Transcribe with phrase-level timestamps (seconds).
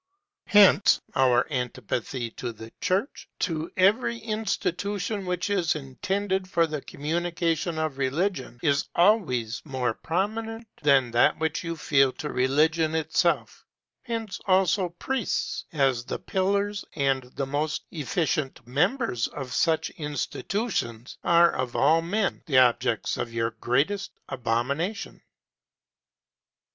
[0.47, 7.77] Hence your antipathy to the church, to every institution which is intended for the communication
[7.77, 13.63] of religion, is always more prominent than that which you feel to religion itself;
[14.01, 21.51] hence, also, priests, as the pillars and the most efficient members of such institutions, are,
[21.51, 25.21] of all men, the objects of your greatest abomination.